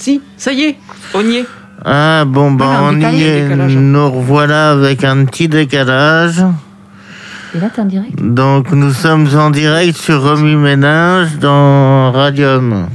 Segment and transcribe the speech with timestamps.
[0.00, 0.76] si, ça y est,
[1.14, 1.46] on y est.
[1.84, 3.42] Ah bon, bah Ah, en on y est.
[3.42, 3.74] décalage.
[3.76, 6.42] Nous revoilà avec un petit décalage.
[7.54, 8.14] Et là, t'es en direct?
[8.20, 12.88] Donc nous sommes en direct sur Remue Ménage dans Radium.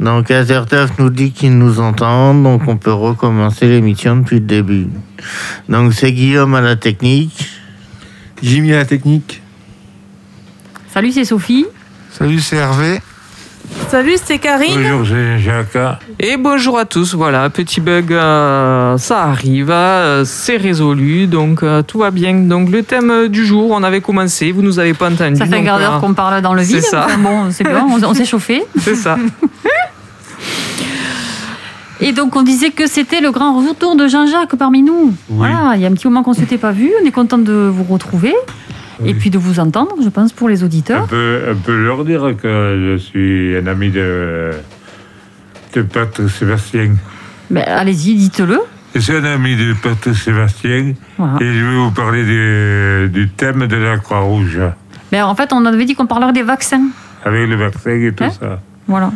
[0.00, 4.86] Donc Azertov nous dit qu'il nous entend, donc on peut recommencer l'émission depuis le début.
[5.68, 7.48] Donc c'est Guillaume à la technique.
[8.42, 9.42] Jimmy à la technique.
[10.92, 11.66] Salut, c'est Sophie.
[12.12, 13.00] Salut, c'est Hervé.
[13.88, 14.74] Salut, c'est Karine.
[14.74, 15.78] Bonjour, c'est Jacques.
[16.20, 21.82] Et bonjour à tous, voilà, petit bug, euh, ça arrive, euh, c'est résolu, donc euh,
[21.82, 22.34] tout va bien.
[22.34, 25.36] Donc le thème du jour, on avait commencé, vous nous avez pas entendu.
[25.36, 26.82] Ça fait un donc, quart d'heure qu'on parle dans le c'est vide.
[26.82, 27.04] ça.
[27.06, 28.64] Enfin, bon, c'est bien, on, on s'est chauffé.
[28.78, 29.16] C'est ça.
[32.00, 35.14] Et donc, on disait que c'était le grand retour de Jean-Jacques parmi nous.
[35.28, 36.92] Voilà, il y a un petit moment qu'on ne s'était pas vu.
[37.02, 38.34] On est content de vous retrouver.
[39.04, 41.06] Et puis de vous entendre, je pense, pour les On auditeurs.
[41.06, 44.50] peut, on peut leur dire que je suis un ami de,
[45.74, 46.94] de Patrick Sébastien.
[47.50, 48.60] Ben, Allez-y, dites-le.
[48.94, 51.34] Je suis un ami de Patrick Sébastien Voilà.
[51.40, 54.58] et je vais vous parler du, du thème de la Croix-Rouge
[55.12, 56.88] Ben, en fait, on avait dit qu'on parlerait des vaccins.
[57.24, 58.60] avec le vaccin et tout Hein ça.
[58.86, 59.12] Voilà.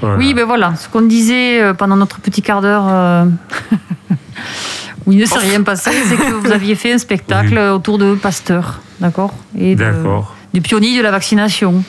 [0.00, 0.16] Voilà.
[0.16, 3.24] Oui, ben voilà, ce qu'on disait euh, pendant notre petit quart d'heure euh,
[5.06, 7.68] où il ne s'est rien passé, c'est que vous aviez fait un spectacle Oui.
[7.68, 9.84] autour de Pasteur, d'accord Et de-
[10.52, 11.82] du pionnier de la vaccination.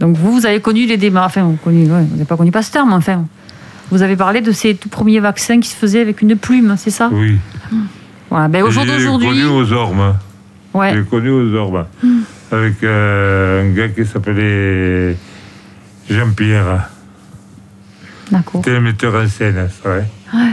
[0.00, 2.94] Donc vous, vous avez connu les débats, enfin, vous ouais, n'avez pas connu Pasteur, mais
[2.94, 3.24] enfin,
[3.90, 6.90] vous avez parlé de ces tout premiers vaccins qui se faisaient avec une plume, c'est
[6.90, 7.38] ça Oui.
[8.30, 10.14] Voilà, ben au jour J'ai d'aujourd'hui, connu aux ormes.
[10.74, 11.86] ouais, J'ai connu aux ormes.
[12.50, 15.16] Avec euh, un gars qui s'appelait
[16.10, 16.88] Jean-Pierre.
[18.30, 18.60] d'accord.
[18.64, 20.08] C'était le metteur en scène, c'est vrai.
[20.34, 20.52] Ouais.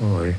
[0.00, 0.36] Ouais.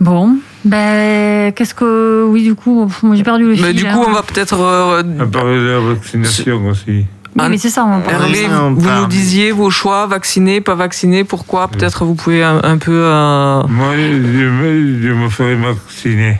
[0.00, 0.36] Bon,
[0.66, 3.64] ben qu'est-ce que, oui, du coup, j'ai perdu le fil.
[3.64, 3.94] Mais du hein.
[3.94, 4.60] coup, on va peut-être...
[4.60, 7.06] euh, On parlait de la vaccination aussi.
[7.38, 8.22] Oui, mais c'est ça, on parle.
[8.24, 9.00] Hervé, Oui, on vous parle.
[9.02, 11.68] nous disiez vos choix, vacciné, pas vacciné, pourquoi?
[11.68, 12.92] Peut-être vous pouvez un, un peu...
[13.04, 16.38] euh, Moi, je me, je me ferai vacciner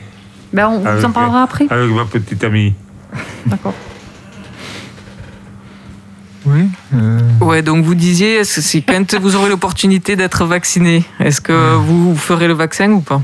[0.53, 1.67] Ben, on vous en parlera après.
[1.71, 2.73] avec ma petite amie.
[3.47, 3.75] D'accord.
[6.47, 6.69] Oui.
[6.95, 11.41] euh, Ouais, donc vous disiez, est-ce que c'est quand vous aurez l'opportunité d'être vacciné, est-ce
[11.41, 13.21] que vous ferez le vaccin ou pas?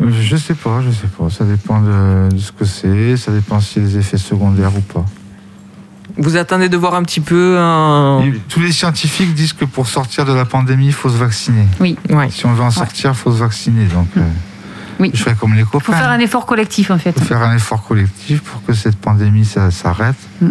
[0.00, 1.30] Je sais pas, je sais pas.
[1.30, 3.16] Ça dépend de, de ce que c'est.
[3.16, 5.04] Ça dépend s'il y a des effets secondaires ou pas.
[6.16, 7.56] Vous attendez de voir un petit peu...
[8.24, 11.66] Et tous les scientifiques disent que pour sortir de la pandémie, il faut se vacciner.
[11.80, 11.96] Ouais.
[12.30, 13.86] Si on veut en sortir, il faut se vacciner.
[13.86, 14.20] Donc, euh,
[15.00, 15.10] Oui.
[15.12, 15.80] je ferai comme les Il copains.
[15.86, 17.14] faut faire un effort collectif, en fait.
[17.16, 20.14] Il faut faire un effort collectif pour que cette pandémie ça, s'arrête.
[20.40, 20.50] Mm.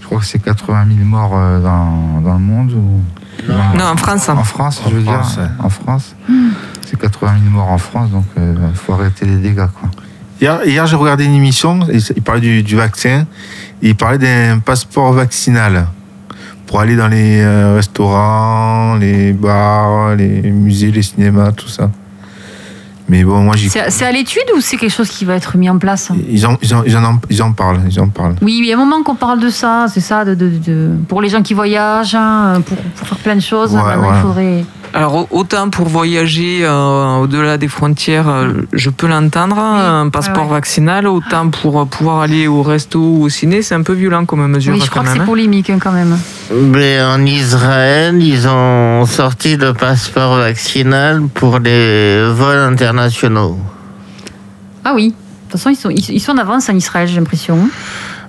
[0.00, 2.72] Je crois que c'est 80 000 morts euh, dans, dans le monde.
[2.72, 3.02] Ou...
[3.48, 4.28] Non, en France.
[4.28, 5.42] En France, je veux France, dire.
[5.42, 5.48] ouais.
[5.64, 6.14] En France.
[6.86, 9.66] C'est 80 000 morts en France, donc il faut arrêter les dégâts.
[9.78, 9.88] Quoi.
[10.40, 11.80] Hier, hier, j'ai regardé une émission,
[12.16, 13.26] il parlait du, du vaccin,
[13.82, 15.86] il parlait d'un passeport vaccinal
[16.66, 21.90] pour aller dans les euh, restaurants, les bars, les musées, les cinémas, tout ça.
[23.10, 23.56] Mais bon, moi,
[23.88, 26.10] C'est à l'étude ou c'est quelque chose qui va être mis en place?
[26.30, 28.36] Ils en, ils, en, ils, en, ils en parlent, ils en parlent.
[28.40, 30.90] Oui, il y a un moment qu'on parle de ça, c'est ça, de, de- de-
[31.08, 33.74] pour les gens qui voyagent, hein, pour, pour faire plein de choses.
[33.74, 34.16] Ouais, maintenant, ouais.
[34.16, 34.64] il faudrait.
[34.92, 40.46] Alors au- autant pour voyager euh, au-delà des frontières, euh, je peux l'entendre, un passeport
[40.46, 40.54] ouais.
[40.54, 44.24] vaccinal, autant pour euh, pouvoir aller au resto ou au ciné, c'est un peu violent
[44.26, 44.74] comme mesure.
[44.74, 45.26] Oui, je quand crois que c'est hein.
[45.26, 46.18] polémique hein, quand même.
[46.52, 53.58] Mais en Israël, ils ont sorti le passeport vaccinal pour les vols internationaux.
[54.84, 55.08] Ah oui.
[55.08, 57.58] De toute façon, ils sont, ils, sont en avance en Israël, j'ai l'impression.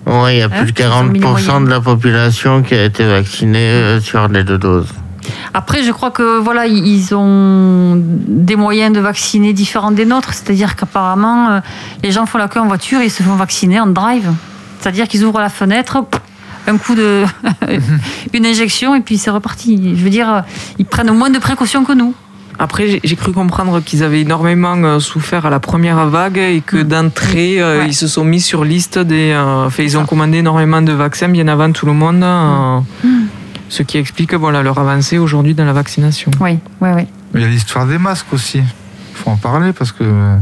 [0.06, 1.66] Oui, il y a Hein, plus de ils ont mis les 40% moyens.
[1.66, 4.90] de la population qui a été vaccinée sur les deux doses.
[5.54, 10.34] Après, je crois que voilà, ils- ont des moyens de vacciner différents des nôtres.
[10.34, 11.60] C'est-à-dire qu'apparemment, euh,
[12.04, 14.32] les gens font la queue en voiture et ils se font vacciner en drive.
[14.80, 16.04] C'est-à-dire qu'ils ouvrent la fenêtre,
[16.68, 17.24] un coup de.
[18.34, 19.94] une injection et puis c'est reparti.
[19.96, 20.42] Je veux dire, euh,
[20.80, 22.14] ils prennent moins de précautions que nous.
[22.60, 26.78] Après, j'ai- cru comprendre qu'ils avaient énormément euh, souffert à la première vague et que
[26.78, 27.86] d'entrée, euh, Ouais.
[27.88, 29.36] ils se sont mis sur liste des.
[29.36, 32.80] Enfin, ils ont commandé énormément de vaccins bien avant tout le monde, euh,
[33.72, 36.30] ce qui explique voilà leur avancée aujourd'hui dans la vaccination.
[36.42, 37.08] Oui, oui, oui.
[37.34, 38.58] Il y a l'histoire des masques aussi.
[38.60, 40.36] Il faut en parler parce que euh,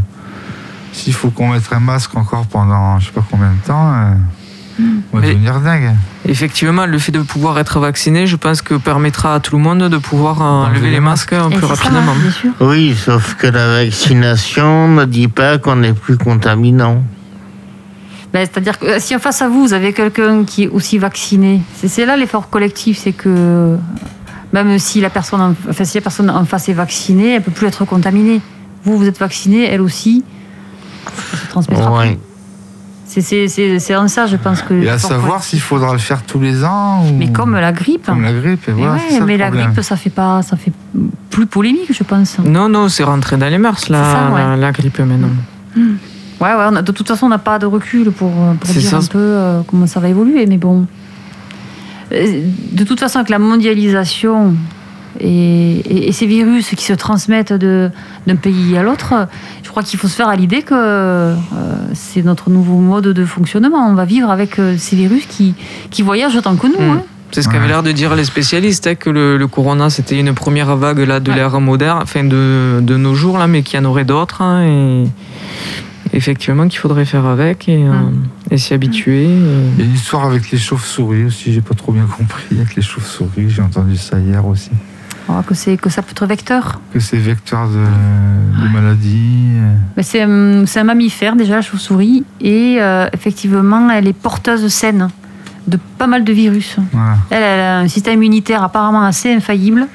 [0.94, 4.14] s'il faut qu'on mette un masque encore pendant je sais pas combien de temps, euh,
[5.14, 5.92] on va Mais- devenir dingue.
[6.26, 9.84] Effectivement, le fait de pouvoir être vacciné, je pense que permettra à tout le monde
[9.90, 12.14] de pouvoir euh, Enlever les masques Et plus ça, rapidement.
[12.16, 12.52] bien sûr.
[12.62, 17.04] Oui, sauf que la vaccination ne dit pas qu'on est plus contaminant.
[18.34, 20.98] Ben, C'est-à-dire que euh, si en face à vous, vous avez quelqu'un qui est aussi
[21.00, 23.76] vacciné, c'est- là l'effort collectif, c'est que
[24.54, 27.52] même si la, personne en, enfin, si la personne en face est vaccinée, elle peut
[27.52, 28.42] plus être contaminée.
[28.84, 30.24] Vous, vous êtes vacciné, elle aussi.
[31.06, 32.04] Ça se transmettra.
[33.06, 34.76] C'est c'est- c'est- c'est en ça, je pense que.
[34.76, 37.14] Et à savoir s'il faudra le faire tous les ans ou...
[37.18, 38.06] Mais comme la grippe.
[38.06, 39.72] Comme la grippe, et Mais voilà, ouais, ça mais la problème.
[39.72, 40.72] grippe, ça fait pas, ça fait
[41.32, 42.38] plus polémique, je pense.
[42.38, 44.40] Non, non, c'est rentré dans les mœurs, la, C'est ça, ouais.
[44.42, 45.30] la, la grippe maintenant.
[46.40, 46.66] Ouais, ouais.
[46.72, 48.98] on a- de toute façon, on n'a pas de recul pour, pour C'est dire ça.
[48.98, 50.86] un peu euh, comment ça va évoluer, mais bon.
[52.12, 52.42] Euh,
[52.72, 54.56] De toute façon, avec la mondialisation
[55.20, 55.28] et,
[55.80, 57.90] et- et ces virus qui se transmettent de-
[58.26, 59.28] d'un pays à l'autre,
[59.64, 61.36] je crois qu'il faut se faire à l'idée que euh,
[61.94, 63.86] c'est notre nouveau mode de fonctionnement.
[63.90, 65.56] On va vivre avec euh, ces virus qui,
[65.92, 66.80] qui voyagent autant que nous.
[66.82, 66.92] Mm.
[66.98, 67.02] hein.
[67.32, 70.34] C'est ce qu'avaient l'air de dire les spécialistes, hein, que le, le corona c'était une
[70.34, 71.38] première vague là, de Ouais.
[71.38, 74.42] l'ère moderne, enfin de, de nos jours, là, mais qu'il y en aurait d'autres.
[74.42, 75.04] hein, et
[76.20, 77.92] effectivement, qu'il faudrait faire avec et, euh,
[78.52, 79.24] et s'y habituer.
[79.24, 79.28] et-
[79.78, 82.56] Il y a une histoire avec les chauves-souris aussi, j'ai pas trop bien compris.
[82.58, 84.70] Avec les chauves-souris, j'ai entendu ça hier aussi.
[85.28, 86.80] Alors que, c'est- que ça peut être vecteur.
[86.94, 89.52] Que c'est vecteur de, de maladies.
[89.56, 89.76] euh.
[89.96, 94.68] Mais C'est hum, c'est un mammifère déjà, la chauve-souris, et euh, effectivement, elle est porteuse
[94.68, 95.10] saine
[95.68, 96.78] de pas mal de virus.
[97.30, 99.88] Elle, elle a un système immunitaire apparemment assez infaillible,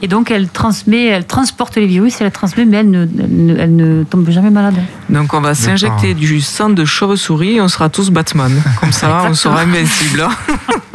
[0.00, 3.46] et donc elle transmet, elle transporte les virus, elle les transmet, mais elle ne, elle
[3.46, 4.76] ne, elle ne tombe jamais malade.
[5.10, 8.52] Donc on va s'injecter du sang de chauve-souris et on sera tous Batman.
[8.80, 10.26] Comme ça, on sera invincible.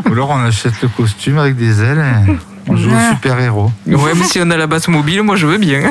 [0.10, 2.32] Ou alors on achète le costume avec des ailes et
[2.70, 3.10] on joue Ouais.
[3.12, 3.72] au super-héros.
[3.86, 5.82] Ouais, mais si on a la basse mobile, moi je veux bien.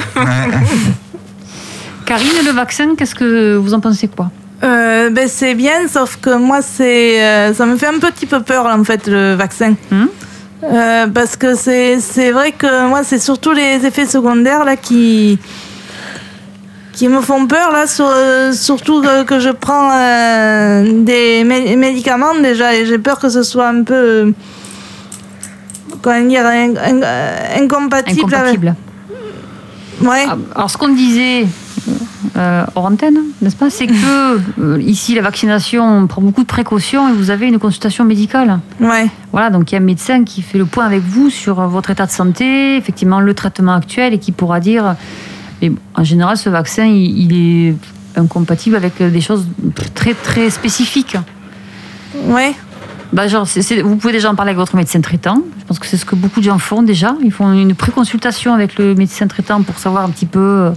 [2.04, 4.30] Karine, le vaccin, qu'est-ce que vous en pensez quoi?
[4.64, 8.41] Euh, ben, c'est bien, sauf que moi, c'est, euh, ça me fait un petit peu
[8.43, 9.75] peur, en fait, le vaccin.
[9.91, 10.06] Hmm
[10.64, 15.38] Euh, parce que c'est, c'est vrai que moi, c'est surtout les effets secondaires là, qui,
[16.94, 17.70] qui me font peur.
[17.73, 18.11] Là, sur-
[18.55, 19.91] surtout que, que je prends
[20.82, 24.32] des mé- médicaments déjà, et j'ai peur que ce soit un peu.
[26.02, 28.20] Comment dire, in- in- incompatible.
[28.25, 28.69] Incompatible.
[28.69, 30.25] avec- Ouais.
[30.29, 31.47] Ah, Alors, ce qu'on disait
[32.37, 36.47] euh, hors antenne, n'est-ce pas, c'est que euh, ici, la vaccination, on prend beaucoup de
[36.47, 38.61] précautions et vous avez une consultation médicale.
[38.81, 39.09] Ouais.
[39.33, 41.67] Voilà, donc il y a un médecin qui fait le point avec vous sur euh,
[41.67, 44.97] votre état de santé, effectivement le traitement actuel et qui pourra dire,
[45.62, 47.75] mais en général, ce vaccin, il, il est
[48.17, 49.47] incompatible avec euh, des choses
[49.94, 51.17] très très spécifiques.
[52.25, 52.55] Ouais.
[53.12, 53.47] Bah, genre,
[53.85, 55.43] vous pouvez déjà en parler avec votre médecin traitant.
[55.61, 57.15] Je pense que c'est ce que beaucoup de gens font déjà.
[57.23, 60.73] Ils font une pré-consultation avec le médecin traitant pour savoir un petit peu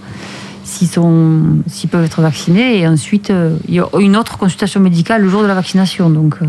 [0.63, 2.79] s'ils sont, s'ils peuvent être vaccinés.
[2.79, 6.09] Et ensuite, euh, il y a une autre consultation médicale le jour de la vaccination.
[6.09, 6.45] Donc, euh,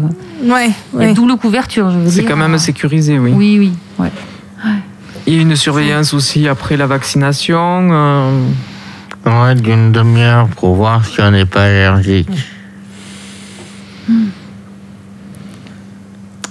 [0.50, 0.70] Ouais.
[0.94, 1.14] il y a ouais.
[1.14, 3.32] double couverture, je veux C'est quand même sécurisé, oui.
[3.34, 3.72] Oui, oui.
[3.98, 4.10] Ouais.
[5.26, 7.88] Il y a une surveillance aussi après la vaccination.
[7.92, 8.40] euh,
[9.26, 12.30] Ouais, d'une demi-heure pour voir si on n'est pas allergique.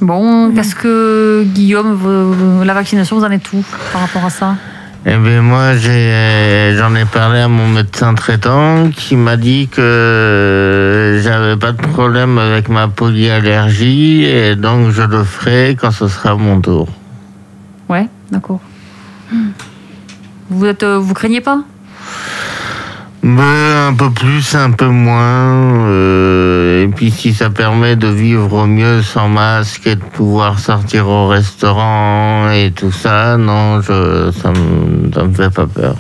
[0.02, 4.56] Bon, qu'est-ce que Guillaume, la vaccination, vous en êtes où par rapport à ça?
[5.06, 11.22] Eh bien, moi, j'ai, j'en ai parlé à mon médecin traitant qui m'a dit que
[11.24, 16.36] j'avais pas de problème avec ma polyallergie et donc je le ferai quand ce sera
[16.36, 16.90] mon tour.
[17.88, 18.60] Ouais, d'accord.
[20.50, 21.64] Vous euh, vous craignez pas?
[23.36, 25.86] Mais un peu plus, un peu moins.
[25.88, 31.08] euh, et puis si ça permet de vivre mieux sans masque et de pouvoir sortir
[31.08, 33.94] au restaurant et tout ça, non, ça
[34.52, 35.96] me, me fait pas peur.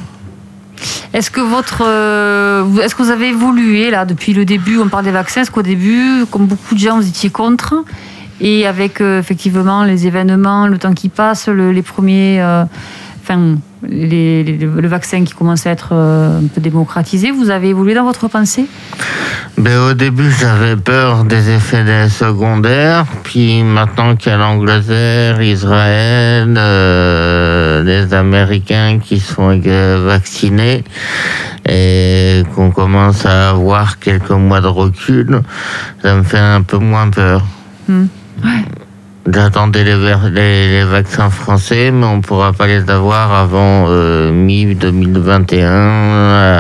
[1.14, 5.04] Est-ce que votre, euh, est-ce que vous avez évolué là depuis le début On parle
[5.06, 5.42] des vaccins.
[5.42, 7.76] Est-ce qu'au début, comme beaucoup de gens, vous étiez contre
[8.42, 12.40] Et avec euh, effectivement les événements, le temps qui passe, le- les premiers,
[13.30, 13.58] enfin,
[13.88, 17.94] les- les- le vaccin qui commence à être euh, un peu démocratisé, vous avez évolué
[17.94, 18.66] dans votre pensée?
[19.58, 23.06] Ben, au début, j'avais peur des effets secondaires.
[23.24, 30.84] Puis maintenant qu'il y a l'Angleterre, Israël, euh, les Américains qui sont euh, vaccinés
[31.68, 35.42] et qu'on commence à avoir quelques mois de recul,
[36.02, 37.44] ça me fait un peu moins peur.
[37.88, 38.06] Hmm.
[39.28, 43.86] J'attendais les, ver- les- les vaccins français, mais on ne pourra pas les avoir avant
[43.90, 45.66] euh, mi-2021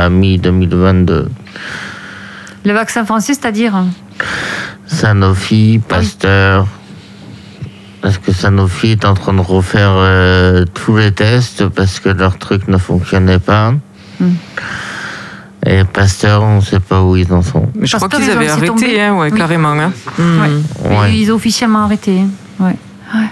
[0.05, 1.25] à mi-2022.
[2.65, 3.73] Le vaccin français, c'est-à-dire?
[4.85, 6.67] Sanofi, Pasteur.
[8.01, 12.37] Parce que Sanofi est en train de refaire euh, tous les tests parce que leur
[12.37, 13.73] truc ne fonctionnait pas.
[14.19, 14.33] Hmm.
[15.65, 17.69] Et Pasteur, on ne sait pas où ils en sont.
[17.75, 19.37] Mais je crois Pasteur, qu'ils ils ont avaient arrêté, hein, ouais, Oui.
[19.37, 19.71] carrément.
[19.71, 19.91] hein.
[20.17, 20.39] Hmm.
[20.41, 20.97] Ouais.
[20.97, 21.15] Ouais.
[21.15, 22.21] Ils ont officiellement arrêté.
[22.59, 22.63] Hein.
[22.65, 22.75] Ouais.
[23.15, 23.27] Ouais.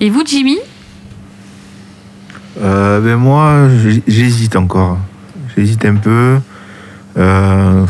[0.00, 0.58] Et vous, Jimmy?
[2.60, 3.68] Euh, ben moi,
[4.06, 4.98] j'hésite encore.
[5.56, 6.38] J'hésite un peu.
[7.16, 7.84] Euh,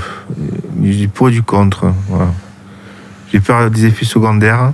[0.76, 1.92] du pour et du contre.
[2.08, 2.28] Voilà.
[3.32, 4.72] J'ai peur des effets secondaires.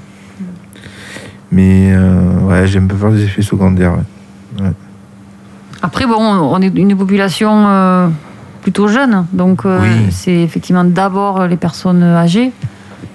[1.51, 3.95] Mais euh, ouais, j'ai un peu peur des effets secondaires.
[4.61, 4.73] ouais.
[5.81, 8.09] Après, bon, on est une population euh,
[8.63, 9.27] plutôt jeunes.
[9.33, 10.11] Donc, euh, Oui.
[10.11, 12.53] c'est effectivement d'abord les personnes âgées.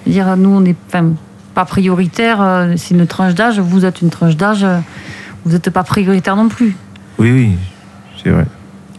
[0.07, 1.11] Dire, nous, on enfin,
[1.53, 2.37] pas prioritaire.
[2.41, 3.59] euh, C'est une tranche d'âge.
[3.59, 4.63] Vous êtes une tranche d'âge.
[4.63, 4.79] euh,
[5.45, 6.75] Vous n'êtes pas prioritaire non plus.
[7.19, 7.51] Oui, oui,
[8.23, 8.45] c'est vrai.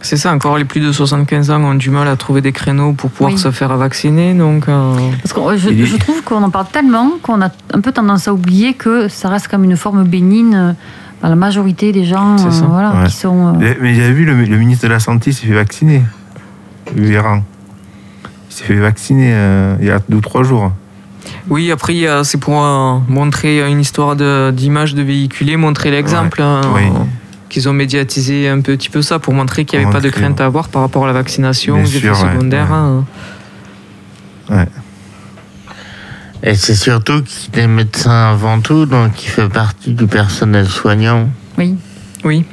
[0.01, 2.93] C'est ça, encore les plus de 75 ans ont du mal à trouver des créneaux
[2.93, 3.39] pour pouvoir Oui.
[3.39, 4.35] se faire vacciner.
[4.35, 4.93] Donc, euh,
[5.23, 8.75] Parce que je, trouve qu'on en parle tellement qu'on a un peu tendance à oublier
[8.75, 10.75] que ça reste comme une forme bénigne
[11.23, 13.07] dans la majorité des gens euh, voilà, Ouais.
[13.07, 13.47] qui sont.
[13.47, 16.03] euh, Mais mais j'avais vu le, le ministre de la Santé s'est fait vacciner.
[16.95, 17.41] Véran.
[18.49, 20.71] Il s'est fait vacciner euh, il y a deux ou trois jours.
[21.49, 22.61] Oui, après, c'est pour
[23.07, 26.41] montrer une histoire de- d'image de, véhiculer, montrer l'exemple.
[26.41, 26.83] hein, Oui.
[27.49, 30.41] Qu'ils ont médiatisé un petit peu ça pour montrer qu'il n'y avait pas de crainte
[30.41, 32.69] à avoir par rapport à la vaccination, aux effets ouais, secondaires.
[34.49, 34.55] ouais.
[34.57, 34.65] hein.
[36.43, 41.29] Et c'est surtout qu'il est médecin avant tout, donc il fait partie du personnel soignant
[41.57, 41.75] oui.
[42.23, 42.43] Oui.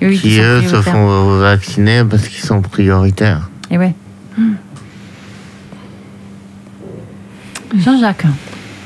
[0.00, 3.48] Qui, sont eux, se font vacciner parce qu'ils sont prioritaires.
[3.70, 3.94] Et ouais.
[7.74, 8.26] Jean-Jacques.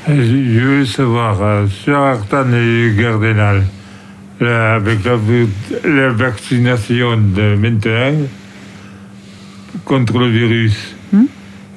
[0.07, 3.63] Je veux savoir, euh, sur Artan et Gardenal,
[4.39, 5.17] là, avec la,
[5.83, 8.25] la vaccination de maintenant
[9.85, 11.25] contre le virus, Hmm?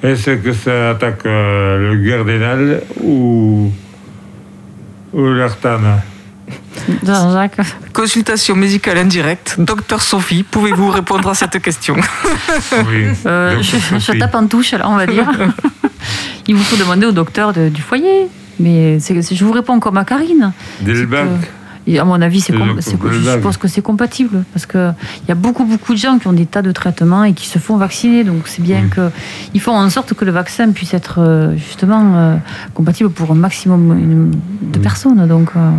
[0.01, 3.69] est-ce que ça attaque euh, le Gardenal ou,
[5.11, 6.01] ou l'Artane
[7.03, 7.57] Jean-Jacques.
[7.91, 9.55] Consultation médicale indirecte.
[9.57, 11.95] Docteur Sophie, pouvez-vous répondre à cette question?
[12.87, 13.07] Oui.
[13.25, 15.27] Euh, je, tape en touche, là, on va dire.
[16.47, 18.27] Il vous faut demander au docteur de- du foyer.
[18.59, 20.53] Mais je vous réponds comme à Karine.
[20.81, 21.27] Delbach.
[21.87, 24.43] Et à mon avis, c'est je suppose que c'est compatible.
[24.53, 24.93] Parce qu'il
[25.27, 27.59] y a beaucoup, beaucoup de gens qui ont des tas de traitements et qui se
[27.59, 28.23] font vacciner.
[28.23, 28.89] Donc c'est bien Oui.
[28.89, 29.09] que
[29.51, 32.35] qu'ils font en sorte que le vaccin puisse être euh, justement euh,
[32.73, 34.81] compatible pour un maximum une- de Oui.
[34.83, 35.27] personnes.
[35.27, 35.69] Donc euh,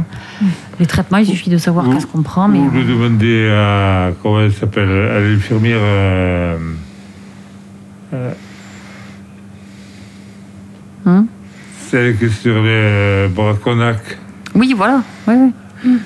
[0.78, 2.46] les traitements, il suffit de savoir qu'est-ce qu'on prend.
[2.46, 6.56] Mais, le demander à, comment elle s'appelle, à l'infirmière, euh,
[8.14, 8.32] euh,
[11.06, 11.26] Hein
[11.88, 14.00] celle qui est sur les Braconac.
[14.54, 15.02] Oui, voilà.
[15.28, 15.34] Oui,
[15.84, 15.98] oui.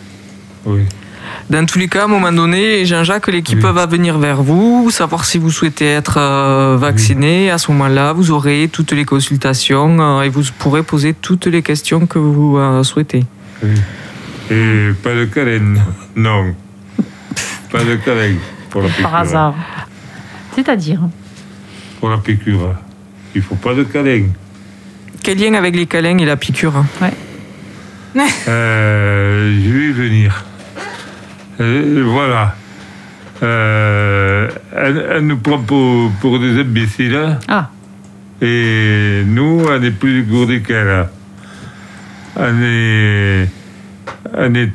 [0.67, 0.83] Oui.
[1.49, 3.73] Dans tous les cas, à un moment donné, Jean-Jacques, l'équipe Oui.
[3.73, 7.51] va venir vers vous, savoir si vous souhaitez être euh, vacciné.
[7.51, 11.63] À ce moment-là, vous aurez toutes les consultations euh, et vous pourrez poser toutes les
[11.63, 13.25] questions que vous euh, souhaitez.
[13.63, 13.71] oui.
[14.53, 15.75] Et pas de câlin,
[16.17, 16.55] non.
[17.71, 18.35] Pas de câlin
[18.69, 19.05] pour la piqûre.
[19.05, 19.55] Par hasard.
[20.57, 21.01] C'est-à-dire
[22.01, 22.75] Pour la piqûre.
[23.37, 24.25] Il faut pas de câlin.
[25.23, 26.85] Quel lien avec les câlins et la piqûre
[28.49, 30.45] Euh, je vais y venir.
[31.61, 32.57] Euh, voilà.
[33.43, 37.15] Euh, elle, elle nous prend pour, pour des imbéciles.
[37.15, 37.39] hein.
[37.49, 37.71] Ah,
[38.43, 41.07] Et nous, on est plus gourdés qu'elle.
[42.37, 43.49] On est,
[44.37, 44.71] on est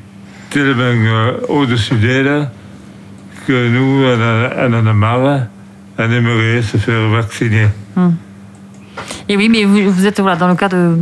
[0.50, 2.50] tellement euh, au-dessus d'elle
[3.48, 5.42] que nous, on, a- on en a marre.
[5.98, 7.68] On aimerait se faire vacciner.
[9.30, 10.98] Et oui, mais vous, vous êtes voilà, dans le cas de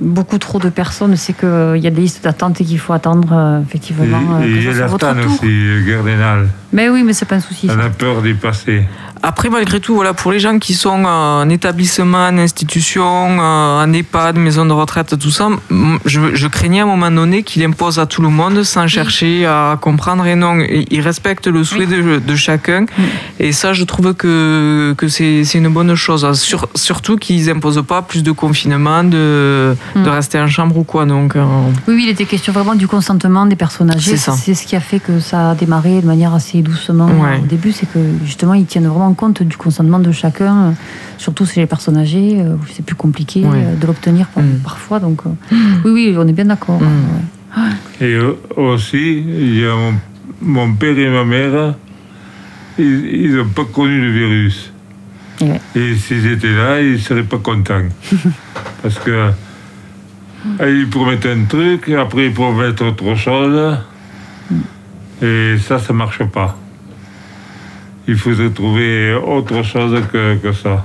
[0.00, 3.28] beaucoup trop de personnes, c'est qu'il y a des listes d'attente et qu'il faut attendre
[3.32, 6.48] euh, effectivement euh, et il y a aussi, Gardenal.
[6.72, 7.68] Mais oui, mais c'est pas un souci.
[7.70, 8.84] On a peur d'y passer.
[9.22, 13.92] Après, malgré tout, voilà, pour les gens qui sont en établissement, en institution, euh, en
[13.92, 15.48] EHPAD, maison de retraite, tout ça,
[16.04, 19.46] je, je craignais à un moment donné qu'il impose à tout le monde sans chercher
[19.46, 20.26] à comprendre.
[20.26, 20.58] Et non,
[20.90, 22.86] il respecte le souhait de, de chacun.
[23.40, 26.30] Et ça, je trouve que, que c'est une bonne chose.
[26.38, 30.02] Sur- surtout qu'ils n'imposent pas plus de confinement, de, Mm.
[30.04, 31.04] de rester en chambre ou quoi.
[31.06, 31.44] Donc, euh,
[31.86, 34.16] Oui, oui, il était question vraiment du consentement des personnes âgées.
[34.16, 37.40] C'est ce qui a fait que ça a démarré de manière assez doucement Ouais.
[37.42, 37.72] au début.
[37.72, 40.70] C'est que justement, ils tiennent vraiment compte du consentement de chacun, euh,
[41.18, 43.64] surtout chez les personnes âgées, euh, où c'est plus compliqué Ouais.
[43.64, 44.58] euh, de l'obtenir par- Mm.
[44.64, 45.00] parfois.
[45.00, 45.30] Donc, euh,
[45.84, 46.80] oui, oui, on est bien d'accord.
[46.80, 47.60] Mm.
[48.00, 48.06] Ouais.
[48.06, 48.18] Et
[48.56, 49.94] aussi, il y a mon,
[50.42, 51.74] mon père et ma mère,
[52.78, 54.72] ils n'ont pas connu le virus.
[55.40, 55.60] Et ouais.
[55.74, 57.88] Et s'ils étaient là, ils ne seraient pas contents.
[58.82, 59.30] Parce que
[60.60, 63.76] ils promettent un truc, après ils promettent autre chose.
[65.20, 66.56] Et ça, ça ne marche pas.
[68.08, 70.84] Il faudrait trouver autre chose que, que ça.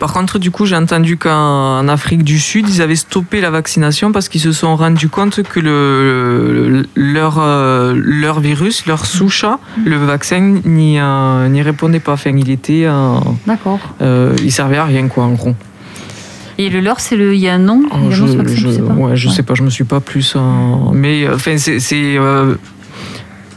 [0.00, 4.12] Par contre, du coup, j'ai entendu qu'en Afrique du Sud, ils avaient stoppé la vaccination
[4.12, 9.46] parce qu'ils se sont rendus compte que le, leur, euh, leur virus, leur souche,
[9.86, 12.12] le vaccin n'y euh, n'y répondait pas.
[12.14, 13.14] Enfin, il était, euh,
[13.46, 13.78] D'accord.
[14.02, 15.54] euh, il servait à rien, quoi, en gros.
[16.58, 17.34] Et le leur, c'est le.
[17.34, 18.92] Il y a un nom y a nom, je, ce vaccin, je- tu sais pas
[18.94, 19.34] ouais, je Ouais.
[19.34, 20.34] sais pas, je me suis pas plus.
[20.36, 20.40] euh,
[20.92, 21.78] mais enfin, c'est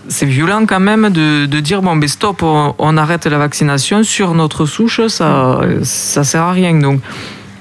[0.09, 4.03] c'est violent quand même de, de dire bon, ben stop, on, on arrête la vaccination
[4.03, 6.73] sur notre souche, ça ça sert à rien.
[6.79, 7.01] Donc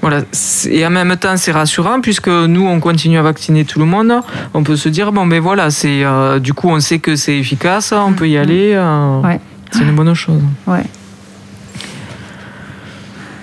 [0.01, 0.21] voilà.
[0.69, 4.13] Et en même temps, c'est rassurant puisque nous, on continue à vacciner tout le monde.
[4.53, 7.37] On peut se dire bon, ben voilà, c'est euh, du coup, on sait que c'est
[7.37, 8.73] efficace, on peut y aller.
[8.75, 9.39] euh, Ouais.
[9.71, 10.41] C'est une bonne chose.
[10.65, 10.83] Ouais.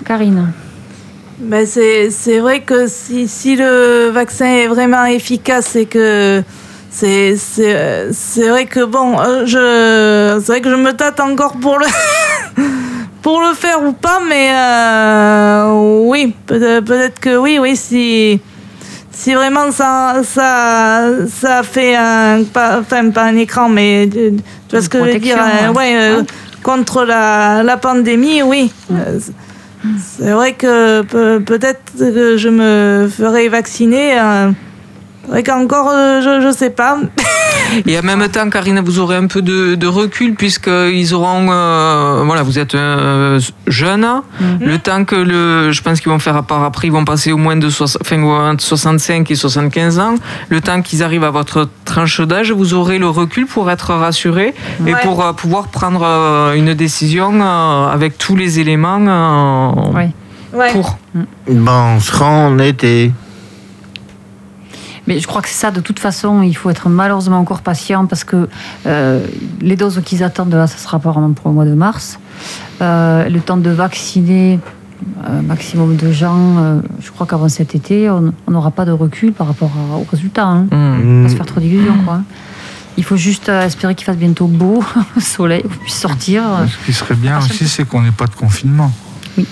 [0.05, 0.51] Karine.
[1.39, 6.41] Ben c'est, c'est vrai que si, si le vaccin est vraiment efficace, c'est que
[6.95, 8.11] c'est, c'est, euh,
[8.49, 11.85] vrai que bon, euh, je, c'est vrai que je me tâte encore pour le,
[13.21, 15.73] pour le faire ou pas, mais euh,
[16.05, 18.39] oui, peut-être, que oui, oui, si,
[19.11, 24.33] si vraiment ça, ça, ça fait un, pas, enfin pas un écran, mais tu
[24.69, 25.95] tu vois ce que je veux dire, euh, ouais.
[25.95, 26.23] euh,
[26.63, 28.71] contre la, la pandémie, oui.
[28.91, 29.19] Euh,
[30.17, 34.17] c'est vrai que peut- peut-être que je me ferai vacciner.
[34.19, 34.51] euh,
[35.43, 36.97] qu'encore, euh, je ne sais pas.
[37.87, 42.21] Et en même temps, Karine, vous aurez un peu de, de recul puisqu'ils auront, euh,
[42.25, 44.05] voilà, vous êtes euh, jeune.
[44.61, 47.31] Le temps que le, je pense qu'ils vont faire à part après, ils vont passer
[47.31, 50.15] au moins de soix- enfin, entre 65 et 75 ans.
[50.49, 54.53] Le temps qu'ils arrivent à votre tranche d'âge, vous aurez le recul pour être rassuré
[54.85, 55.01] et Ouais.
[55.03, 60.11] pour euh, pouvoir prendre euh, une décision euh, avec tous les éléments euh, Ouais.
[60.53, 60.71] Ouais.
[60.71, 60.97] pour.
[61.49, 63.11] Bon, on sera en été.
[65.07, 68.05] Mais je crois que c'est ça, de toute façon, il faut être malheureusement encore patient
[68.07, 68.49] parce que
[68.87, 69.25] euh,
[69.61, 72.19] les doses qu'ils attendent là, ça sera apparemment pour le mois de mars.
[72.81, 74.59] Euh, le temps de vacciner
[75.27, 79.31] un maximum de gens, euh, je crois qu'avant cet été, on n'aura pas de recul
[79.33, 80.47] par rapport à- aux résultats.
[80.47, 80.67] Hein.
[80.71, 81.23] Hmm.
[81.23, 82.21] Pas se faire trop d'illusions, quoi.
[82.97, 84.83] Il faut juste euh, espérer qu'il fasse bientôt beau,
[85.19, 86.43] soleil, qu'on puisse sortir.
[86.67, 88.91] Ce qui serait bien aussi, c'est qu'on n'ait pas de confinement.
[89.37, 89.45] Oui.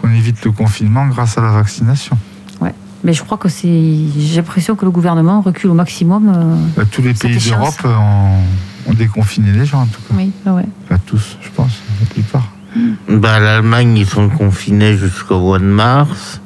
[0.00, 2.16] Qu'on évite le confinement grâce à la vaccination.
[3.04, 3.68] Mais je crois que c'est.
[4.18, 6.32] J'ai l'impression que le gouvernement recule au maximum.
[6.34, 10.14] euh, Bah, tous les pays d'Europe euh, ont, ont déconfiné les gens, en tout cas.
[10.16, 10.64] Oui, ah ouais.
[10.88, 12.48] Pas tous, je pense, la plupart.
[13.08, 16.40] Bah, L'Allemagne, ils sont confinés jusqu'au mois de mars.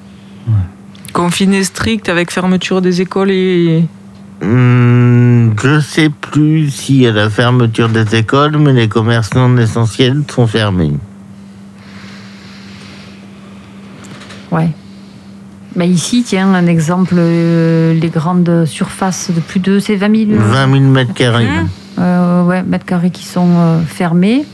[1.12, 3.84] Confiné strict avec fermeture des écoles et.
[4.42, 9.56] Hmm, je sais plus s'il y a la fermeture des écoles, mais les commerces non
[9.56, 10.92] essentiels sont fermés.
[14.50, 14.70] Ouais.
[15.78, 20.40] Mais ici, tiens, un exemple, euh, les grandes surfaces de plus de, c'est 20 000,
[20.40, 21.46] 20 000 mètres carrés.
[22.00, 24.44] euh, ouais, mètres carrés qui sont euh, fermés.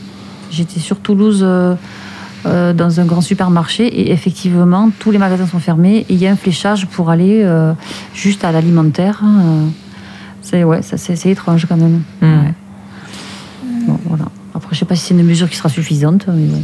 [0.51, 1.75] J'étais sur Toulouse euh,
[2.45, 6.27] euh, dans un grand supermarché et effectivement, tous les magasins sont fermés et il y
[6.27, 7.73] a un fléchage pour aller euh,
[8.15, 9.23] juste à l'alimentaire.
[9.25, 9.67] euh.
[10.43, 12.03] c'est ouais, ça, c'est, étrange quand même.
[12.21, 12.27] Hmm.
[12.45, 12.55] Ouais.
[13.87, 14.27] Bon, voilà.
[14.55, 16.27] Après, je sais pas si c'est une mesure qui sera suffisante.
[16.29, 16.61] Mais bon.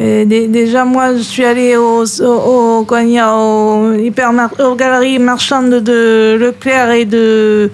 [0.00, 6.36] Et déjà, moi, je suis allée au, au, au, au hypermar- aux galeries marchandes de
[6.38, 7.68] Leclerc et de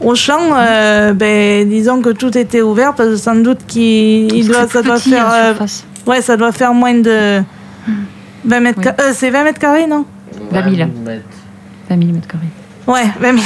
[0.00, 0.38] Auchan.
[0.56, 4.94] euh, ben, disons que tout était ouvert parce que sans doute qu'il doit, ça doit
[4.96, 5.84] petit, faire, en euh, surface.
[6.06, 7.42] ouais, ça doit faire moins de
[8.44, 8.78] 20 mètres.
[8.78, 8.84] Oui.
[8.84, 10.04] ca- euh, c'est 20 mètres carrés, non?
[10.52, 10.88] 20 000.
[11.90, 12.46] 20 000 mètres carrés.
[12.86, 13.42] Ouais, 20 000.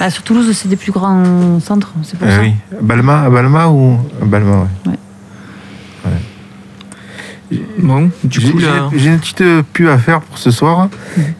[0.00, 2.40] Ah, sur Toulouse, c'est des plus grands centres, c'est pour Euh, ça.
[2.42, 2.52] oui.
[2.78, 4.92] À Balma, à Balma ou à Balma, ouais.
[7.84, 8.88] Bon, du J'ai coup, j'ai- là.
[8.96, 10.88] j'ai une petite euh, pub à faire pour ce soir.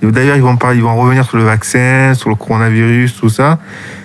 [0.03, 3.59] D'ailleurs, ils vont parler, ils vont revenir sur le vaccin, sur le coronavirus, tout ça.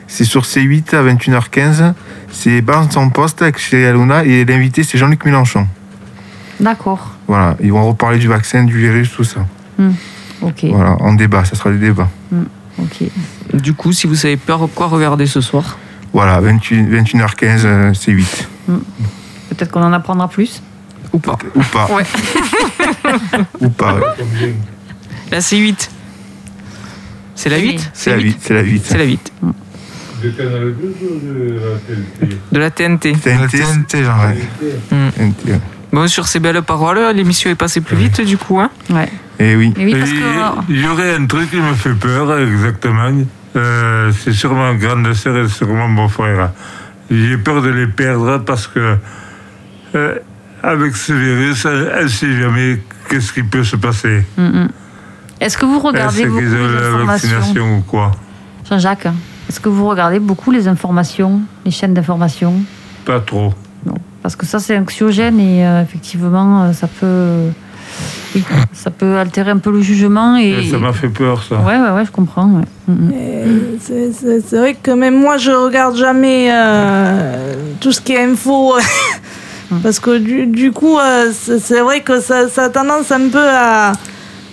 [0.08, 1.94] C'est sur C8 à 21h15.
[2.32, 5.68] C'est Barnes en poste avec chez Aluna et l'invité c'est Jean-Luc Mélenchon.
[6.62, 7.16] D'accord.
[7.28, 9.42] Voilà, ils vont reparler du vaccin, du virus, tout ça.
[10.42, 10.64] Ok.
[10.72, 12.10] Voilà, en débat, ça sera des débats.
[12.80, 13.04] Ok.
[13.54, 15.78] Du coup, si vous savez pas quoi regarder ce soir,
[16.14, 18.48] Voilà, 28 21h15, euh, C8.
[19.50, 20.62] Peut-être qu'on en apprendra plus.
[21.14, 21.38] Ou pas.
[21.56, 21.88] Ou pas.
[21.92, 22.04] Ouais.
[23.62, 25.42] Ou pas, ouais.
[25.42, 25.92] C'est 8.
[27.36, 27.72] C'est la Oui.
[27.72, 28.38] 8 C'est la 8.
[28.42, 28.82] C'est la 8.
[28.86, 29.34] C'est la 8.
[30.22, 33.14] De Canal 2 ou de la TNT De la TNT.
[33.26, 33.96] La TNT.
[33.96, 34.38] Ouais.
[34.92, 35.60] Ouais.
[35.92, 38.60] Bon, sur ces belles paroles, l'émission est passée plus vite, du coup.
[38.60, 39.10] Hein Ouais.
[39.40, 39.74] Eh oui.
[39.78, 40.18] Et oui, Et parce que.
[40.70, 43.12] Il y aurait un truc qui me fait peur, exactement.
[43.56, 46.52] Euh, c'est sûrement grande sœur et sûrement mon frère.
[47.10, 48.98] J'ai peur de les perdre parce que
[49.96, 50.16] euh,
[50.64, 54.24] avec ce virus, elle ne sait jamais qu'est-ce qui peut se passer.
[54.38, 54.70] Mm, mm.
[55.42, 58.12] Est-ce que vous regardez Est-ce beaucoup les la informations vaccination ou quoi
[58.70, 59.08] Jean-Jacques,
[59.50, 62.54] est-ce que vous regardez beaucoup les informations, les chaînes d'information?
[63.04, 63.52] Pas trop.
[63.84, 63.96] Non.
[64.22, 67.50] Parce que ça, c'est anxiogène et euh, effectivement, euh, ça peut.
[68.36, 68.44] Oui,
[68.74, 70.50] ça peut altérer un peu le jugement et.
[70.50, 71.56] Et ça m'a fait peur, ça.
[71.56, 72.46] Ouais, ouais, ouais, je comprends.
[72.46, 72.66] ouais.
[72.88, 73.12] Mm, mm.
[73.12, 78.76] Et C'est vrai que même moi, je regarde jamais euh, tout ce qui est info.
[79.84, 83.48] parce que du, du coup, euh, c'est vrai que ça, ça a tendance un peu
[83.48, 83.92] à,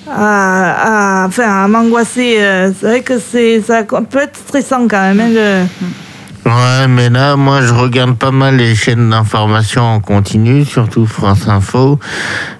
[0.08, 2.36] à, à- enfin, à m'angoisser.
[2.38, 5.20] euh, C'est vrai que c'est ça peut être stressant quand même.
[5.20, 5.66] hein, le-
[6.48, 11.48] Ouais, mais là, moi, je regarde pas mal les chaînes d'information en continu, surtout France
[11.48, 11.98] Info.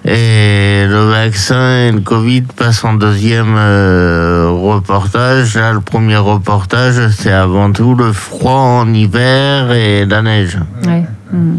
[0.03, 5.55] Et le vaccin et le Covid passent en deuxième euh, reportage.
[5.55, 10.57] Là, le premier reportage, c'est avant tout le froid en hiver et la neige.
[10.85, 11.05] Ouais.
[11.31, 11.57] Mm.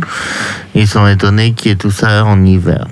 [0.74, 2.86] Ils sont étonnés qu'il y ait tout ça en hiver.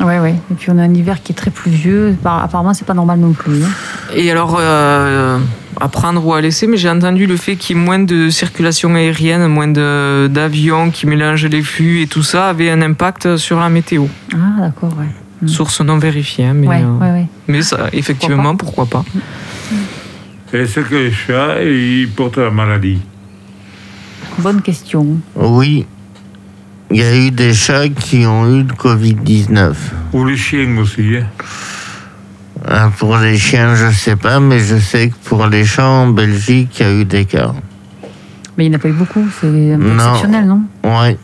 [0.00, 0.34] Ouais, ouais.
[0.50, 2.16] Et puis on a un hiver qui est très pluvieux.
[2.22, 3.62] Par- Apparemment, c'est pas normal non plus.
[3.62, 3.68] hein.
[4.14, 5.38] Et alors, euh,
[5.80, 8.28] à prendre ou à laisser, mais j'ai entendu le fait qu'il y ait moins de
[8.30, 13.60] circulation aérienne, moins d'avions qui mélangent les flux et tout ça avait un impact sur
[13.60, 14.06] la météo.
[14.34, 15.06] Ah, d'accord, ouais.
[15.42, 15.48] Mm.
[15.48, 17.26] Source non vérifiée, hein, mais, ouais, euh, ouais, ouais.
[17.46, 19.04] mais ça, effectivement, pourquoi pas.
[20.52, 23.00] Est-ce que les chats, ils portent la maladie
[24.38, 25.06] Bonne question.
[25.36, 25.86] Oui,
[26.90, 29.74] il y a eu des chats qui ont eu le Covid-19.
[30.12, 31.26] Ou les chiens aussi hein
[32.66, 36.08] Ah, Pour les chiens, je sais pas, mais je sais que pour les chats en
[36.08, 37.52] Belgique, il y a eu des cas.
[38.56, 39.24] Mais il n'y en a pas eu beaucoup.
[39.40, 39.94] C'est un peu Non.
[40.14, 40.62] exceptionnel, non?
[40.84, 41.16] Ouais.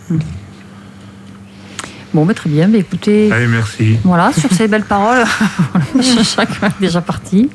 [2.15, 2.69] Bon, mais très bien.
[2.69, 3.99] Mais écoutez, Allez, merci.
[4.05, 5.25] voilà, sur ces belles paroles,
[6.25, 7.51] chacun est déjà parti.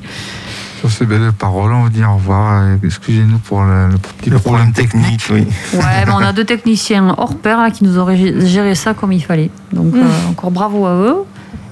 [0.84, 2.62] Sur ces belles paroles, on vous dit au revoir.
[2.84, 5.46] Excusez-nous pour le, le petit Le problème technique, oui.
[5.72, 8.92] Ouais, mais on a deux techniciens hors pair là, qui nous auraient gé- géré ça
[8.92, 9.50] comme il fallait.
[9.72, 11.16] Donc, euh, encore bravo à eux.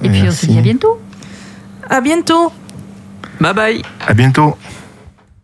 [0.02, 0.98] Et puis, on se dit à bientôt.
[1.90, 2.52] À bientôt.
[3.38, 4.56] Bye bye À bientôt.